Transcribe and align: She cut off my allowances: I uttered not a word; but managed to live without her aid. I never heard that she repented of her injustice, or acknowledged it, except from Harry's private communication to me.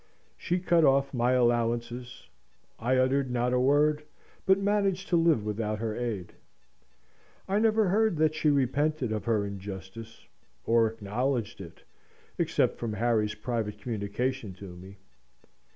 She 0.35 0.57
cut 0.57 0.83
off 0.83 1.13
my 1.13 1.33
allowances: 1.33 2.27
I 2.79 2.97
uttered 2.97 3.29
not 3.29 3.53
a 3.53 3.59
word; 3.59 4.03
but 4.47 4.57
managed 4.57 5.09
to 5.09 5.15
live 5.15 5.45
without 5.45 5.77
her 5.77 5.95
aid. 5.95 6.33
I 7.47 7.59
never 7.59 7.89
heard 7.89 8.17
that 8.17 8.33
she 8.33 8.49
repented 8.49 9.11
of 9.11 9.25
her 9.25 9.45
injustice, 9.45 10.25
or 10.65 10.87
acknowledged 10.87 11.61
it, 11.61 11.83
except 12.39 12.79
from 12.79 12.93
Harry's 12.93 13.35
private 13.35 13.77
communication 13.79 14.55
to 14.55 14.75
me. 14.75 14.97